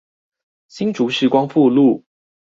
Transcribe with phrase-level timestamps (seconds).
[0.67, 2.03] 新竹市光復路